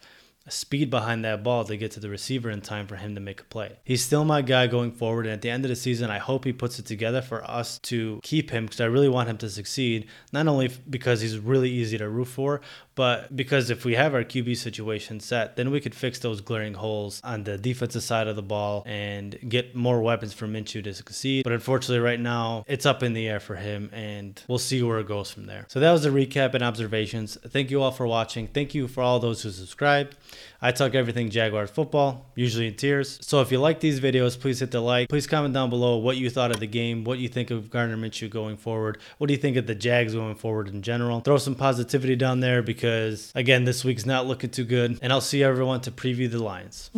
speed 0.49 0.91
behind 0.91 1.25
that 1.25 1.43
ball 1.43 1.65
to 1.65 1.77
get 1.77 1.91
to 1.93 2.01
the 2.01 2.09
receiver 2.09 2.51
in 2.51 2.61
time 2.61 2.87
for 2.87 2.97
him 2.97 3.15
to 3.15 3.21
make 3.21 3.41
a 3.41 3.45
play. 3.45 3.79
He's 3.85 4.03
still 4.05 4.25
my 4.25 4.43
guy 4.43 4.67
going 4.67 4.93
forward, 4.93 5.27
and 5.27 5.35
at 5.35 5.43
the 5.43 5.51
end 5.51 5.65
of 5.65 5.69
the 5.69 5.77
season, 5.77 6.11
I 6.11 6.19
hope 6.19 6.45
he 6.45 6.53
puts 6.53 6.79
it 6.79 6.87
together 6.87 7.23
for 7.23 7.49
us 7.49 7.79
to 7.81 8.21
keep 8.23 8.51
him 8.51 8.65
because 8.65 8.81
I 8.81 8.87
really 8.87 9.09
want 9.09 9.29
him 9.29 9.39
to 9.39 9.51
succeed. 9.51 10.07
Not 10.33 10.49
only 10.49 10.71
because 10.89 11.21
he's 11.21 11.39
really 11.39 11.71
easy 11.71 11.99
to 11.99 12.09
root 12.09 12.29
for, 12.29 12.61
but 12.95 13.35
because 13.35 13.71
if 13.71 13.85
we 13.85 13.95
have 13.95 14.15
our 14.15 14.25
QB 14.25 14.57
situation 14.57 15.21
set, 15.21 15.57
then 15.57 15.71
we 15.71 15.81
could 15.81 15.95
fix 15.95 16.19
those 16.19 16.41
glaring 16.41 16.75
holes 16.75 17.21
on 17.25 17.45
the 17.45 17.57
defensive 17.57 18.03
side 18.03 18.29
of 18.29 18.37
the 18.37 18.43
ball 18.43 18.83
and 18.87 19.39
get 19.49 19.75
more 19.75 20.03
weapons 20.03 20.33
for 20.33 20.47
Minshew 20.47 20.83
to 20.85 20.95
succeed. 20.95 21.45
But 21.45 21.53
unfortunately, 21.53 22.01
right 22.05 22.21
now, 22.21 22.65
it's 22.67 22.87
up 22.87 23.03
in 23.03 23.13
the 23.13 23.29
air 23.29 23.41
for 23.41 23.57
him, 23.57 23.91
and 23.93 24.43
we'll 24.49 24.59
see 24.59 24.83
where 24.83 24.99
it 24.99 25.07
goes 25.07 25.31
from 25.31 25.47
there. 25.47 25.67
So 25.69 25.81
that 25.81 25.93
was 25.93 26.03
the 26.03 26.11
recap 26.11 26.55
and 26.55 26.63
observations. 26.63 27.39
Thank 27.49 27.71
you 27.71 27.83
all 27.83 27.91
for 27.91 28.07
watching. 28.07 28.49
Thank 28.49 28.75
you 28.75 28.89
for 28.89 29.03
all 29.03 29.19
those 29.19 29.43
who 29.43 29.51
subscribed. 29.51 30.17
I 30.63 30.73
talk 30.73 30.95
everything 30.95 31.31
Jaguars 31.31 31.71
football, 31.71 32.27
usually 32.35 32.67
in 32.67 32.75
tears. 32.75 33.19
So 33.23 33.41
if 33.41 33.51
you 33.51 33.59
like 33.59 33.81
these 33.81 33.99
videos, 33.99 34.39
please 34.39 34.61
hit 34.61 34.71
the 34.71 34.81
like. 34.81 35.09
Please 35.09 35.27
comment 35.27 35.55
down 35.55 35.71
below 35.71 35.97
what 35.97 36.19
you 36.19 36.29
thought 36.29 36.51
of 36.51 36.61
the 36.61 36.67
game, 36.67 37.03
what 37.05 37.19
you 37.19 37.29
think 37.29 37.51
of 37.51 37.71
Gardner 37.71 37.97
Minshew 37.97 38.29
going 38.29 38.59
forward, 38.59 38.99
what 39.17 39.29
do 39.29 39.33
you 39.33 39.41
think 39.41 39.57
of 39.57 39.67
the 39.67 39.75
Jags 39.75 40.15
going 40.15 40.35
forward 40.35 40.69
in 40.69 40.83
general. 40.83 41.21
Throw 41.21 41.39
some 41.39 41.55
positivity 41.55 42.15
down 42.15 42.41
there 42.41 42.63
because, 42.63 42.80
again, 42.83 43.65
this 43.65 43.85
week's 43.85 44.07
not 44.07 44.27
looking 44.27 44.51
too 44.51 44.65
good. 44.65 44.99
And 45.03 45.13
I'll 45.13 45.21
see 45.21 45.43
everyone 45.43 45.81
to 45.83 45.91
preview 45.91 46.31
the 46.31 46.43
lines. 46.43 46.91